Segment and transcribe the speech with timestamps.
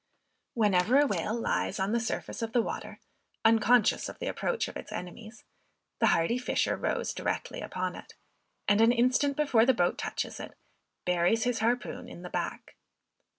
[0.55, 2.97] Whenever a whale lies on the surface of the water,
[3.45, 5.43] unconscious of the approach of its enemies,
[5.99, 8.15] the hardy fisher rows directly upon it;
[8.67, 10.55] and an instant before the boat touches it,
[11.05, 12.73] buries his harpoon in his back.